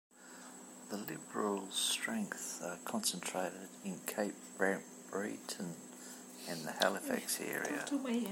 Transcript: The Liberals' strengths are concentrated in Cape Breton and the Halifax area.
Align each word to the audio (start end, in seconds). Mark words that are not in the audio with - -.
The 0.89 0.97
Liberals' 0.97 1.75
strengths 1.75 2.59
are 2.63 2.79
concentrated 2.85 3.69
in 3.85 3.99
Cape 4.07 4.33
Breton 4.57 5.75
and 6.49 6.65
the 6.67 6.71
Halifax 6.71 7.39
area. 7.39 7.85